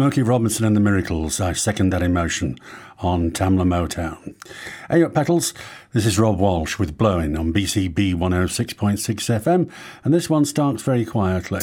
Smokey 0.00 0.22
Robinson 0.22 0.64
and 0.64 0.74
the 0.74 0.80
Miracles. 0.80 1.42
I 1.42 1.52
second 1.52 1.90
that 1.90 2.00
emotion 2.00 2.56
on 3.00 3.32
Tamla 3.32 3.66
Motown. 3.66 4.34
Hey 4.88 5.04
up, 5.04 5.12
Petals. 5.12 5.52
This 5.92 6.06
is 6.06 6.18
Rob 6.18 6.38
Walsh 6.38 6.78
with 6.78 6.96
Blowin 6.96 7.38
on 7.38 7.52
BCB 7.52 8.14
106.6 8.14 8.96
FM, 8.96 9.70
and 10.02 10.14
this 10.14 10.30
one 10.30 10.46
starts 10.46 10.82
very 10.82 11.04
quietly. 11.04 11.60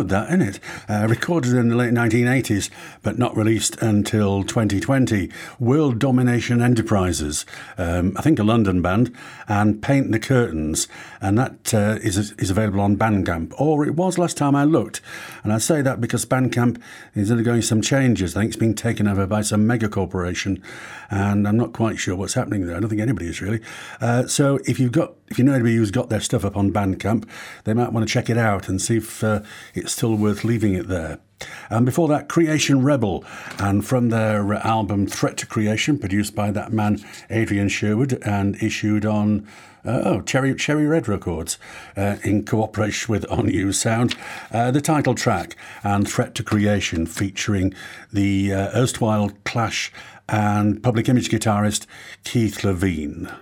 Good, 0.00 0.08
that, 0.08 0.28
isn't 0.28 0.42
it? 0.42 0.60
Uh, 0.88 1.06
recorded 1.06 1.52
in 1.52 1.68
the 1.68 1.76
late 1.76 1.92
1980s, 1.92 2.70
but 3.02 3.18
not 3.18 3.36
released 3.36 3.80
until 3.82 4.42
2020. 4.42 5.30
World 5.58 5.98
Domination 5.98 6.60
Enterprises, 6.60 7.46
um, 7.78 8.14
I 8.16 8.22
think 8.22 8.38
a 8.38 8.42
London 8.42 8.82
band, 8.82 9.14
and 9.48 9.82
Paint 9.82 10.12
the 10.12 10.18
Curtains, 10.18 10.88
and 11.20 11.38
that 11.38 11.74
uh, 11.74 11.98
is 12.02 12.32
is 12.32 12.50
available 12.50 12.80
on 12.80 12.96
Bandcamp, 12.96 13.52
or 13.58 13.86
it 13.86 13.94
was 13.94 14.18
last 14.18 14.36
time 14.36 14.54
I 14.54 14.64
looked. 14.64 15.00
And 15.42 15.52
I 15.52 15.58
say 15.58 15.82
that 15.82 16.00
because 16.00 16.24
Bandcamp 16.26 16.80
is 17.14 17.30
undergoing 17.30 17.62
some 17.62 17.82
changes. 17.82 18.36
I 18.36 18.40
think 18.40 18.50
it's 18.50 18.56
being 18.56 18.74
taken 18.74 19.08
over 19.08 19.26
by 19.26 19.42
some 19.42 19.66
mega 19.66 19.88
corporation, 19.88 20.62
and 21.10 21.46
I'm 21.46 21.56
not 21.56 21.72
quite 21.72 21.98
sure 21.98 22.16
what's 22.16 22.34
happening 22.34 22.66
there. 22.66 22.76
I 22.76 22.80
don't 22.80 22.90
think 22.90 23.00
anybody 23.00 23.28
is 23.28 23.40
really. 23.40 23.60
Uh, 24.00 24.26
so 24.26 24.58
if 24.66 24.78
you've 24.78 24.92
got 24.92 25.14
if 25.28 25.38
you 25.38 25.44
know 25.44 25.52
anybody 25.52 25.76
who's 25.76 25.90
got 25.90 26.10
their 26.10 26.20
stuff 26.20 26.44
up 26.44 26.56
on 26.56 26.72
Bandcamp, 26.72 27.28
they 27.64 27.74
might 27.74 27.92
want 27.92 28.06
to 28.06 28.12
check 28.12 28.28
it 28.28 28.36
out 28.36 28.68
and 28.68 28.80
see 28.82 28.96
if 28.96 29.22
uh, 29.22 29.40
it's 29.74 29.92
still 29.92 30.14
worth 30.16 30.44
leaving 30.44 30.74
it 30.74 30.88
there. 30.88 31.18
And 31.68 31.86
before 31.86 32.08
that, 32.08 32.28
Creation 32.28 32.82
Rebel, 32.82 33.24
and 33.58 33.84
from 33.84 34.08
their 34.08 34.54
album 34.54 35.06
Threat 35.06 35.36
to 35.38 35.46
Creation, 35.46 35.98
produced 35.98 36.34
by 36.34 36.50
that 36.50 36.72
man 36.72 37.00
Adrian 37.30 37.68
Sherwood 37.68 38.18
and 38.22 38.60
issued 38.62 39.06
on 39.06 39.46
uh, 39.84 40.02
oh 40.04 40.20
Cherry 40.22 40.54
Cherry 40.54 40.86
Red 40.86 41.08
Records 41.08 41.58
uh, 41.96 42.16
in 42.22 42.44
cooperation 42.44 43.12
with 43.12 43.24
On-U 43.30 43.72
Sound, 43.72 44.14
uh, 44.52 44.70
the 44.70 44.80
title 44.80 45.14
track 45.14 45.56
and 45.82 46.08
Threat 46.08 46.34
to 46.36 46.42
Creation, 46.42 47.06
featuring 47.06 47.74
the 48.12 48.52
uh, 48.52 48.78
erstwhile 48.78 49.30
Clash 49.44 49.92
and 50.28 50.82
Public 50.82 51.08
Image 51.08 51.28
guitarist 51.28 51.86
Keith 52.24 52.58
Levene. 52.58 53.34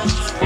heart. 0.00 0.39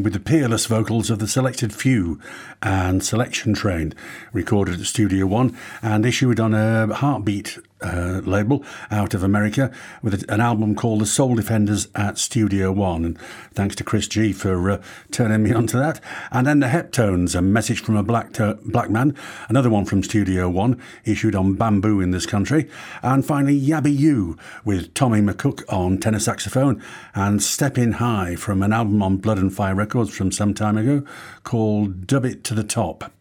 With 0.00 0.14
the 0.14 0.20
peerless 0.20 0.64
vocals 0.64 1.10
of 1.10 1.18
the 1.18 1.28
Selected 1.28 1.74
Few 1.74 2.18
and 2.62 3.04
Selection 3.04 3.52
Train, 3.52 3.92
recorded 4.32 4.80
at 4.80 4.86
Studio 4.86 5.26
One 5.26 5.54
and 5.82 6.06
issued 6.06 6.40
on 6.40 6.54
a 6.54 6.94
Heartbeat 6.94 7.58
uh, 7.82 8.20
label 8.24 8.64
out 8.90 9.14
of 9.14 9.22
America 9.22 9.70
with 10.02 10.24
an 10.30 10.40
album 10.40 10.74
called 10.74 11.00
The 11.00 11.06
Soul 11.06 11.34
Defenders 11.34 11.88
at 11.94 12.18
Studio 12.18 12.72
One. 12.72 13.04
And 13.04 13.18
thanks 13.52 13.76
to 13.76 13.84
Chris 13.84 14.08
G 14.08 14.32
for 14.32 14.70
uh, 14.70 14.82
turning 15.10 15.42
me 15.42 15.52
onto 15.52 15.78
that. 15.78 16.00
And 16.30 16.46
then 16.46 16.60
the 16.60 16.68
Heptones, 16.68 17.34
a 17.34 17.42
message 17.42 17.82
from 17.82 17.96
a 17.96 18.02
black 18.02 18.32
black 18.64 18.90
man, 18.90 19.16
another 19.48 19.70
one 19.70 19.84
from 19.84 20.02
Studio 20.02 20.48
One, 20.48 20.80
issued 21.04 21.34
on 21.34 21.54
Bamboo 21.54 22.00
in 22.00 22.10
this 22.10 22.26
country. 22.26 22.68
And 23.02 23.24
finally, 23.24 23.60
Yabby 23.60 23.96
You 23.96 24.36
with 24.64 24.94
Tommy 24.94 25.20
McCook 25.20 25.62
on 25.72 25.98
tenor 25.98 26.18
saxophone 26.18 26.82
and 27.14 27.42
Stepping 27.42 27.92
High 27.92 28.36
from 28.36 28.62
an 28.62 28.72
album 28.72 29.02
on 29.02 29.16
Blood 29.18 29.38
and 29.38 29.54
Fire 29.54 29.74
Records 29.74 30.14
from 30.14 30.32
some 30.32 30.54
time 30.54 30.76
ago 30.76 31.04
called 31.44 32.06
Dub 32.06 32.24
It 32.24 32.44
to 32.44 32.54
the 32.54 32.64
Top. 32.64 33.12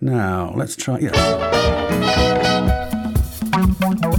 Now, 0.00 0.52
let's 0.54 0.76
try, 0.76 0.98
yes. 0.98 2.95
Thank 3.56 4.04
you. 4.04 4.15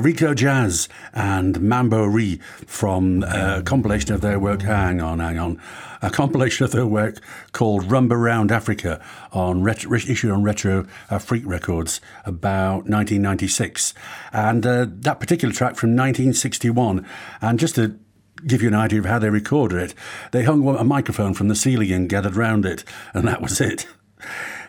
Ry-Co 0.00 0.34
Jazz 0.34 0.88
and 1.12 1.60
Mambo 1.60 2.04
Ry 2.04 2.38
from 2.66 3.22
uh, 3.22 3.58
a 3.58 3.62
compilation 3.62 4.12
of 4.14 4.20
their 4.20 4.38
work. 4.38 4.62
Hang 4.62 5.00
on, 5.00 5.18
hang 5.18 5.38
on. 5.38 5.60
A 6.02 6.10
compilation 6.10 6.64
of 6.64 6.72
their 6.72 6.86
work 6.86 7.20
called 7.52 7.84
Rumba 7.84 8.20
Round 8.20 8.50
Africa 8.50 9.04
on 9.32 9.62
retro, 9.62 9.92
issued 9.94 10.30
on 10.30 10.42
Retro 10.42 10.86
uh, 11.10 11.18
Freak 11.18 11.44
Records 11.44 12.00
about 12.24 12.88
1996. 12.88 13.94
And 14.32 14.66
uh, 14.66 14.86
that 14.88 15.20
particular 15.20 15.52
track 15.52 15.76
from 15.76 15.90
1961. 15.90 17.06
And 17.42 17.58
just 17.58 17.74
to 17.74 17.98
give 18.46 18.62
you 18.62 18.68
an 18.68 18.74
idea 18.74 18.98
of 19.00 19.04
how 19.04 19.18
they 19.18 19.30
recorded 19.30 19.82
it, 19.82 19.94
they 20.32 20.44
hung 20.44 20.66
a 20.66 20.84
microphone 20.84 21.34
from 21.34 21.48
the 21.48 21.54
ceiling 21.54 21.92
and 21.92 22.08
gathered 22.08 22.36
round 22.36 22.64
it, 22.64 22.84
and 23.12 23.28
that 23.28 23.42
was 23.42 23.60
it. 23.60 23.86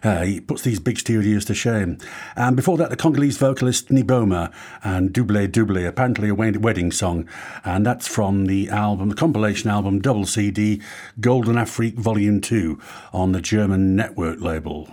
Uh, 0.04 0.22
he 0.24 0.40
puts 0.40 0.64
these 0.64 0.80
big 0.80 0.98
studios 0.98 1.46
to 1.46 1.54
shame. 1.54 1.98
And 2.36 2.56
before 2.56 2.78
that, 2.78 2.90
the 2.90 2.96
Congolese 2.96 3.38
vocalist 3.38 3.90
Nyboma 3.90 4.52
and 4.84 5.14
Double 5.14 5.48
Double, 5.48 5.86
apparently 5.86 6.30
a 6.30 6.36
wedding 6.62 6.92
song. 6.92 7.28
And 7.64 7.86
that's 7.86 8.08
from 8.08 8.46
the 8.46 8.70
album, 8.70 9.10
the 9.10 9.16
compilation 9.16 9.70
album 9.70 10.00
Double 10.00 10.26
CD, 10.26 10.82
Golden 11.20 11.58
Afrique 11.58 11.96
Volume 11.96 12.42
2 12.42 12.80
on 13.14 13.32
the 13.32 13.42
German 13.42 13.96
Network 13.96 14.42
label. 14.42 14.90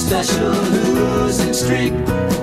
special 0.00 0.48
losing 0.48 1.52
streak. 1.52 2.39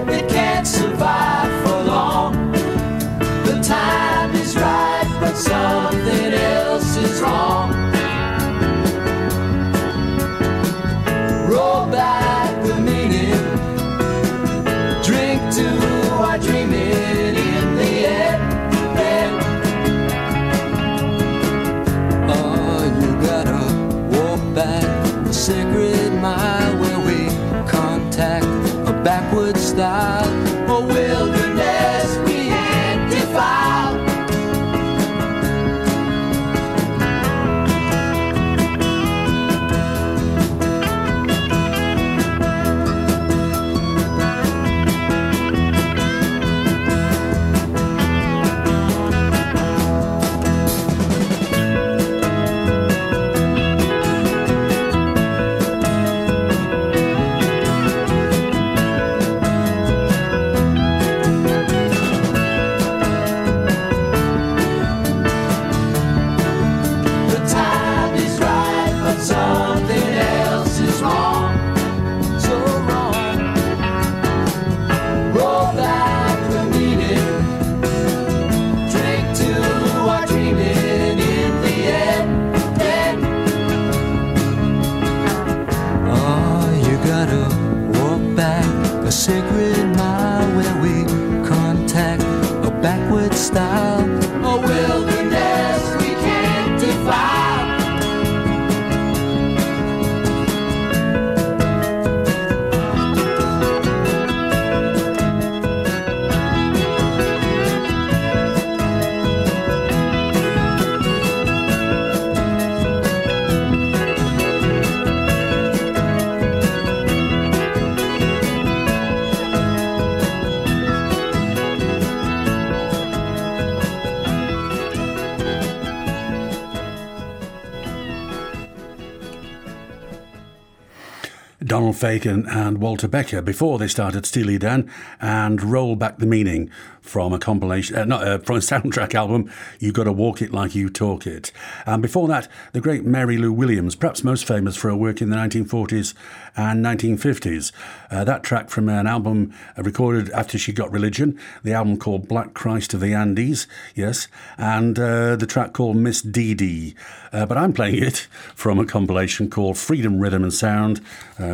Fagen 131.93 132.47
and 132.47 132.79
Walter 132.79 133.07
Becker 133.07 133.41
before 133.41 133.77
they 133.77 133.87
started 133.87 134.25
Steely 134.25 134.57
Dan 134.57 134.89
and 135.19 135.61
Roll 135.61 135.95
Back 135.95 136.17
the 136.17 136.25
Meaning 136.25 136.69
from 137.07 137.33
a 137.33 137.39
compilation, 137.39 137.95
uh, 137.95 138.05
not 138.05 138.27
uh, 138.27 138.37
from 138.39 138.57
a 138.57 138.59
soundtrack 138.71 139.15
album, 139.15 139.51
You 139.79 139.91
Gotta 139.91 140.11
Walk 140.11 140.41
It 140.41 140.51
Like 140.51 140.75
You 140.75 140.89
Talk 140.89 141.25
It. 141.25 141.51
And 141.85 142.01
before 142.01 142.27
that, 142.27 142.47
the 142.73 142.81
great 142.81 143.05
Mary 143.05 143.37
Lou 143.37 143.51
Williams, 143.51 143.95
perhaps 143.95 144.23
most 144.23 144.45
famous 144.45 144.75
for 144.75 144.89
her 144.89 144.95
work 144.95 145.21
in 145.21 145.29
the 145.29 145.37
1940s 145.37 146.13
and 146.55 146.83
1950s. 146.83 147.71
Uh, 148.11 148.23
that 148.23 148.43
track 148.43 148.69
from 148.69 148.89
an 148.89 149.07
album 149.07 149.53
uh, 149.77 149.83
recorded 149.83 150.29
after 150.31 150.57
she 150.57 150.73
got 150.73 150.91
religion, 150.91 151.39
the 151.63 151.73
album 151.73 151.97
called 151.97 152.27
Black 152.27 152.53
Christ 152.53 152.93
of 152.93 152.99
the 152.99 153.13
Andes, 153.13 153.67
yes, 153.95 154.27
and 154.57 154.97
uh, 154.99 155.35
the 155.35 155.47
track 155.47 155.73
called 155.73 155.97
Miss 155.97 156.21
Dee 156.21 156.53
Dee. 156.53 156.95
Uh, 157.31 157.45
but 157.45 157.57
I'm 157.57 157.73
playing 157.73 158.03
it 158.03 158.27
from 158.55 158.79
a 158.79 158.85
compilation 158.85 159.49
called 159.49 159.77
Freedom, 159.77 160.19
Rhythm 160.19 160.43
and 160.43 160.53
Sound, 160.53 161.01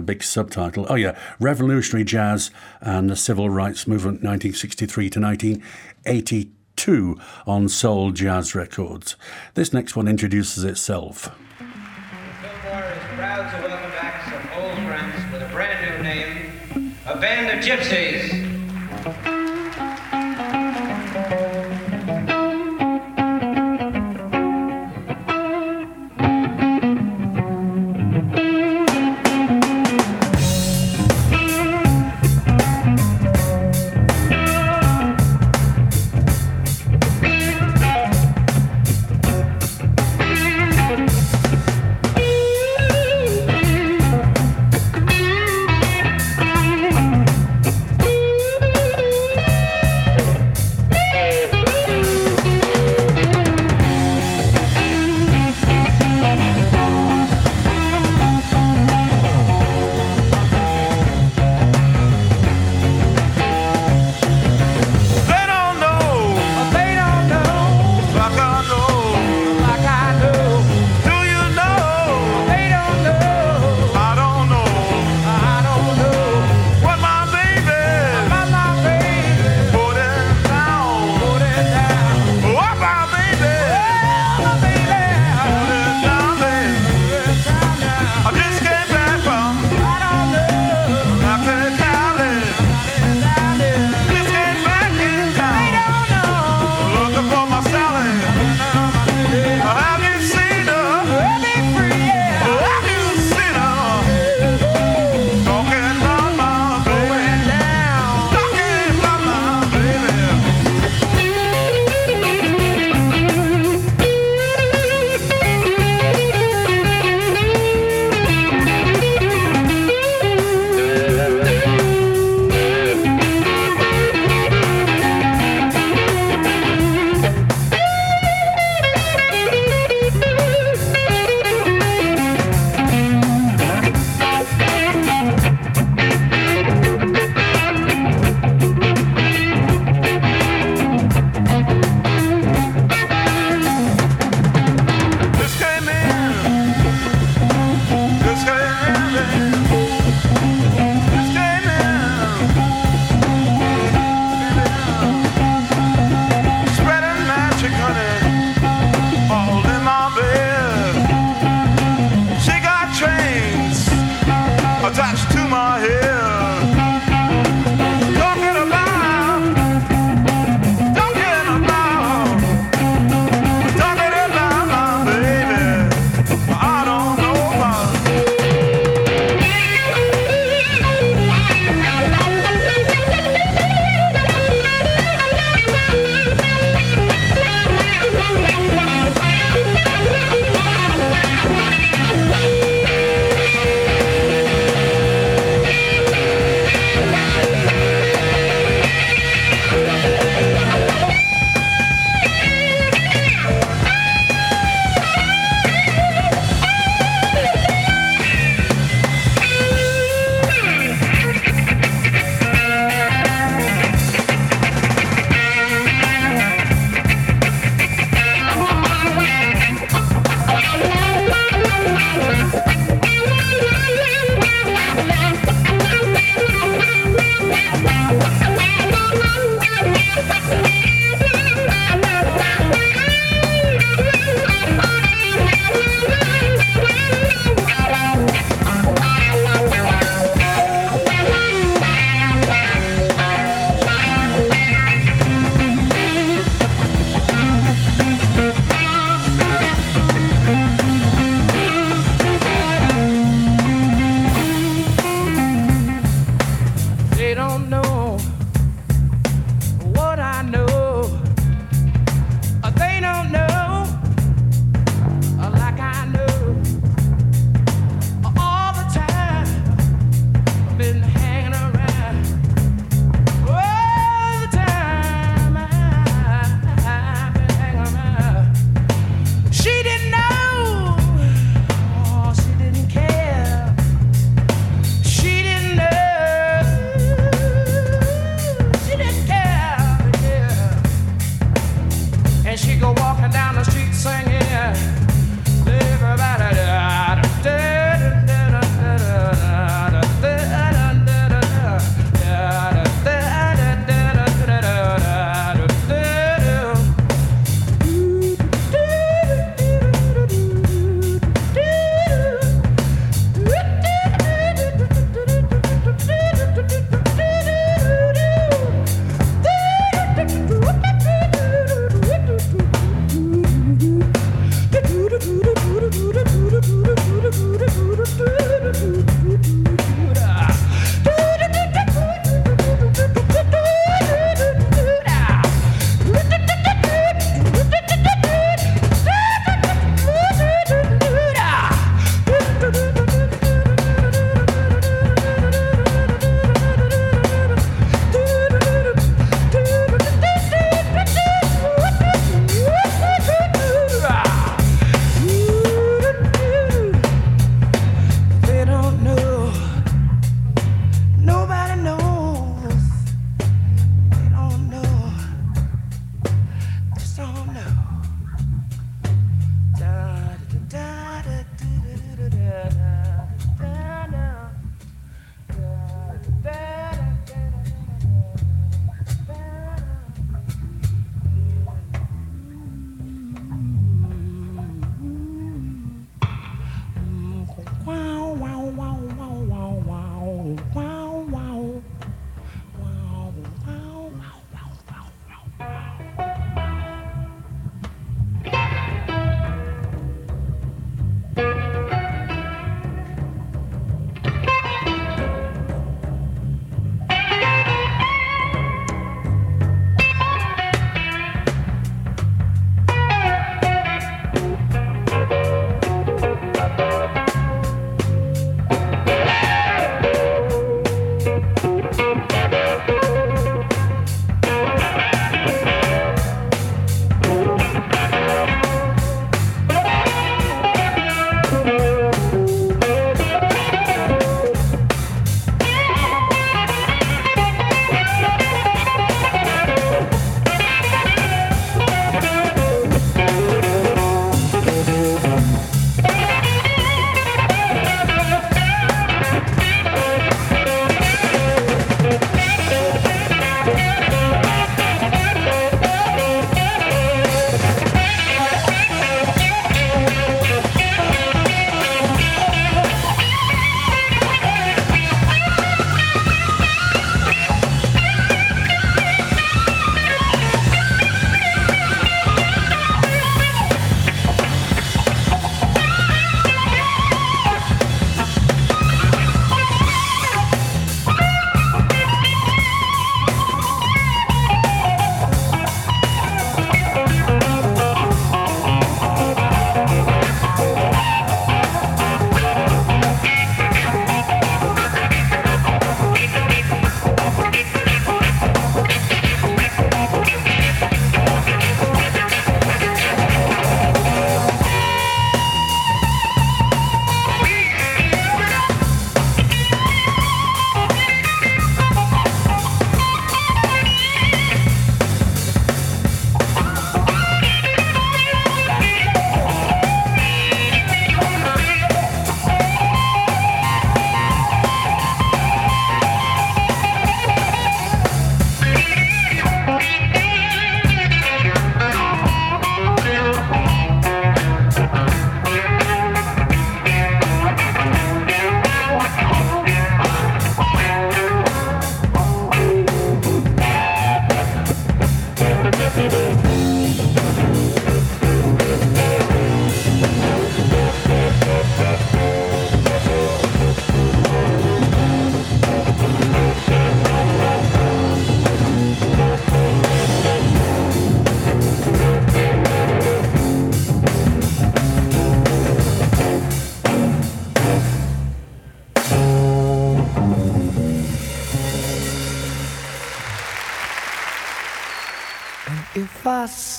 big 0.06 0.24
subtitle. 0.24 0.86
Oh, 0.90 0.96
yeah, 0.96 1.18
Revolutionary 1.40 2.06
Jazz 2.06 2.52
and 2.82 3.10
the 3.10 3.16
Civil 3.16 3.50
Rights 3.50 3.88
Movement 3.88 4.24
1963 4.24 5.10
to 5.12 5.20
1982 5.44 7.18
on 7.46 7.70
Soul 7.70 8.12
Jazz 8.12 8.56
Records. 8.56 9.16
This 9.54 9.74
next 9.74 9.96
one 9.96 10.08
introduces 10.08 10.64
itself. 10.64 11.36
Fillmore 12.42 12.84
is 12.84 13.04
proud 13.16 13.52
to 13.52 13.68
welcome 13.68 13.92
back 13.92 14.24
some 14.26 14.62
old 14.62 14.78
friends 14.88 15.32
with 15.32 15.42
a 15.42 15.50
brand 15.54 15.98
new 15.98 16.04
name, 16.04 16.96
a 17.06 17.18
band 17.18 17.60
of 17.60 17.66
Gypsys. 17.66 18.23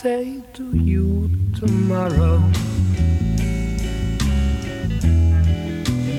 Say 0.04 0.42
to 0.52 0.64
you 0.76 1.30
tomorrow? 1.58 2.36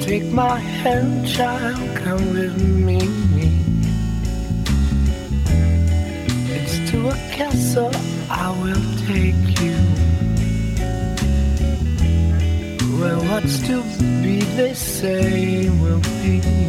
Take 0.02 0.26
my 0.32 0.58
hand, 0.58 1.28
child, 1.28 1.78
come 1.98 2.24
with 2.34 2.58
me. 2.88 2.98
It's 6.58 6.76
to 6.90 7.10
a 7.10 7.18
castle 7.38 7.92
I 8.28 8.48
will 8.62 8.86
take 9.06 9.46
you. 9.62 9.78
Where 12.98 13.20
what's 13.30 13.60
to 13.68 13.84
be, 14.24 14.40
they 14.58 14.74
say, 14.74 15.70
will 15.70 16.02
be. 16.24 16.65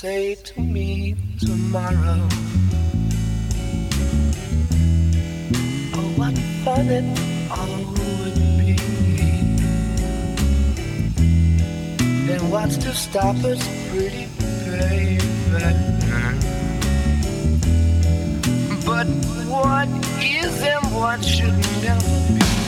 Say 0.00 0.34
to 0.34 0.60
me 0.62 1.14
tomorrow, 1.38 2.26
oh, 5.94 6.12
what 6.16 6.34
fun 6.64 6.88
it 6.88 7.04
all 7.50 7.76
would 7.92 8.34
be, 8.56 8.72
then 12.26 12.50
what's 12.50 12.78
to 12.78 12.94
stop 12.94 13.36
us, 13.44 13.60
pretty 13.90 14.26
baby? 14.64 15.18
But 18.86 19.06
what 19.52 19.88
is 20.24 20.62
and 20.62 20.94
what 20.94 21.22
shouldn't 21.22 21.84
ever 21.84 22.38
be? 22.38 22.59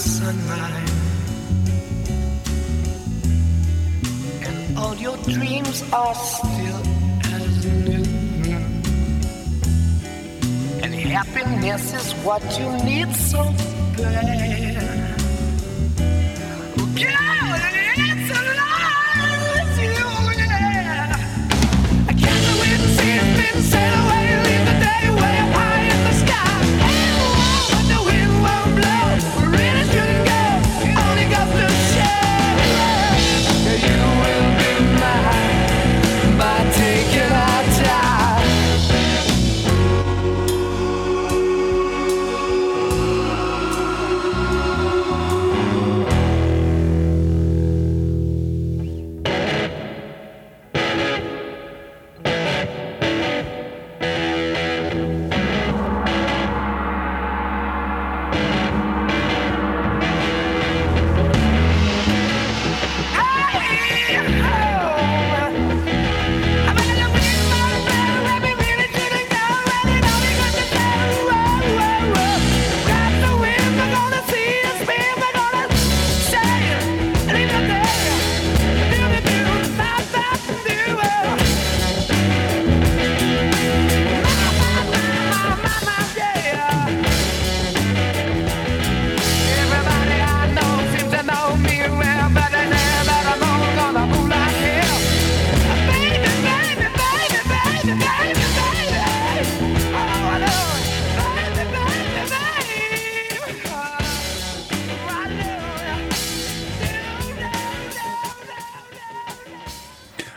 Sunrise 0.00 0.90
and 4.46 4.78
all 4.78 4.94
your 4.96 5.16
dreams 5.18 5.82
are 5.92 6.14
still 6.14 6.82
as 7.24 7.66
new, 7.66 8.04
and 10.82 10.94
happiness 10.94 11.92
is 11.92 12.12
what 12.24 12.42
you 12.58 12.68
need 12.84 13.14
so 13.14 13.44
bad. 13.96 15.20
Girl, 16.96 17.39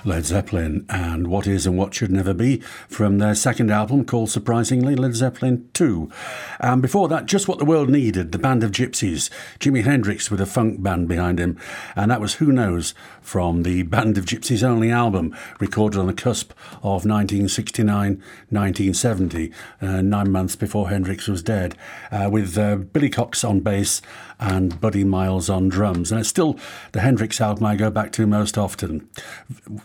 Led 0.05 0.25
Zeppelin 0.25 0.85
and 0.89 1.27
What 1.27 1.47
Is 1.47 1.65
and 1.65 1.77
What 1.77 1.93
Should 1.93 2.11
Never 2.11 2.33
Be 2.33 2.59
from 2.87 3.19
their 3.19 3.35
second 3.35 3.71
album 3.71 4.03
called 4.05 4.29
surprisingly 4.29 4.95
Led 4.95 5.15
Zeppelin 5.15 5.69
2. 5.73 6.11
And 6.59 6.81
before 6.81 7.07
that, 7.07 7.25
Just 7.25 7.47
What 7.47 7.59
the 7.59 7.65
World 7.65 7.89
Needed, 7.89 8.31
the 8.31 8.37
band 8.37 8.63
of 8.63 8.71
Gypsys, 8.71 9.29
Jimi 9.59 9.83
Hendrix 9.83 10.29
with 10.29 10.41
a 10.41 10.45
funk 10.45 10.83
band 10.83 11.07
behind 11.07 11.39
him, 11.39 11.57
and 11.95 12.11
that 12.11 12.21
was 12.21 12.35
Who 12.35 12.51
Knows 12.51 12.93
from 13.21 13.63
the 13.63 13.83
Band 13.83 14.17
of 14.17 14.25
Gypsys 14.25 14.63
only 14.63 14.91
album, 14.91 15.35
recorded 15.59 15.99
on 15.99 16.07
the 16.07 16.13
cusp 16.13 16.51
of 16.81 17.05
1969 17.05 18.21
1970, 18.49 19.51
uh, 19.81 20.01
nine 20.01 20.31
months 20.31 20.55
before 20.55 20.89
Hendrix 20.89 21.27
was 21.27 21.41
dead, 21.41 21.75
uh, 22.11 22.29
with 22.31 22.57
uh, 22.57 22.75
Billy 22.75 23.09
Cox 23.09 23.43
on 23.43 23.61
bass 23.61 24.01
and 24.43 24.79
Buddy 24.81 25.05
Miles 25.05 25.49
on 25.49 25.69
drums. 25.69 26.11
And 26.11 26.19
it's 26.19 26.29
still 26.29 26.59
the 26.91 26.99
Hendrix 26.99 27.39
album 27.39 27.65
I 27.65 27.77
go 27.77 27.89
back 27.89 28.11
to 28.13 28.27
most 28.27 28.57
often, 28.57 29.07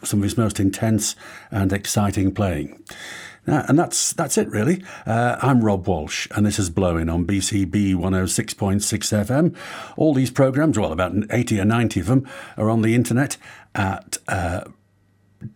some 0.02 0.18
of 0.18 0.24
his 0.24 0.36
most 0.36 0.58
intense 0.58 1.14
and 1.50 1.72
exciting 1.72 2.34
playing. 2.34 2.82
And 3.46 3.78
that's 3.78 4.12
that's 4.12 4.36
it 4.36 4.50
really. 4.50 4.82
Uh, 5.06 5.38
I'm 5.40 5.64
Rob 5.64 5.88
Walsh, 5.88 6.28
and 6.32 6.44
this 6.44 6.58
is 6.58 6.68
Blowin 6.68 7.08
on 7.08 7.24
BCB 7.24 7.94
106.6 7.94 8.82
FM. 8.84 9.56
All 9.96 10.12
these 10.12 10.30
programs, 10.30 10.78
well, 10.78 10.92
about 10.92 11.14
80 11.30 11.60
or 11.60 11.64
90 11.64 12.00
of 12.00 12.06
them, 12.06 12.28
are 12.58 12.68
on 12.68 12.82
the 12.82 12.94
internet 12.94 13.38
at 13.74 14.18
uh, 14.28 14.64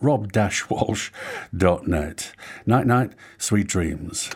Rob-walsh.net. 0.00 2.32
Night 2.66 2.86
night, 2.86 3.12
sweet 3.38 3.66
dreams. 3.66 4.30